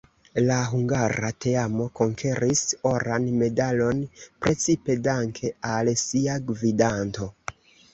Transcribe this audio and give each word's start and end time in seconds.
La 0.43 0.55
hungara 0.69 1.29
teamo 1.45 1.87
konkeris 1.99 2.65
oran 2.95 3.29
medalon 3.45 4.03
precipe 4.25 5.01
danke 5.13 5.57
al 5.77 5.97
sia 6.11 6.45
gvidanto. 6.53 7.35